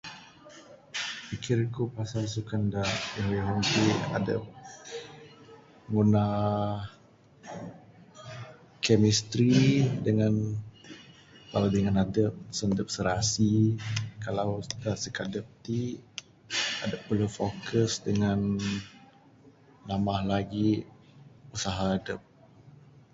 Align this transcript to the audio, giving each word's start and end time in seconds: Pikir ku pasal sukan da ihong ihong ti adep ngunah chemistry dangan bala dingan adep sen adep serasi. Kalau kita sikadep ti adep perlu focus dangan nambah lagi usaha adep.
Pikir 1.27 1.57
ku 1.73 1.83
pasal 1.97 2.23
sukan 2.35 2.63
da 2.73 2.83
ihong 3.19 3.33
ihong 3.39 3.63
ti 3.71 3.85
adep 4.17 4.43
ngunah 5.91 6.33
chemistry 8.85 9.51
dangan 10.05 10.33
bala 11.51 11.67
dingan 11.75 12.01
adep 12.05 12.33
sen 12.57 12.69
adep 12.75 12.87
serasi. 12.95 13.51
Kalau 14.23 14.49
kita 14.71 14.91
sikadep 15.03 15.45
ti 15.65 15.79
adep 16.85 17.01
perlu 17.07 17.27
focus 17.39 17.91
dangan 18.05 18.39
nambah 19.87 20.19
lagi 20.31 20.69
usaha 21.55 21.85
adep. 21.97 22.21